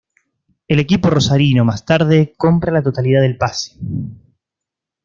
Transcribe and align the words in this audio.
El 0.67 0.79
equipo 0.79 1.11
rosarino, 1.11 1.63
más 1.63 1.85
tarde, 1.85 2.33
compra 2.35 2.71
la 2.71 2.81
totalidad 2.81 3.21
del 3.21 3.37
pase. 3.37 3.73